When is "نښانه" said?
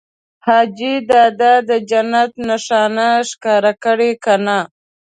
2.47-3.09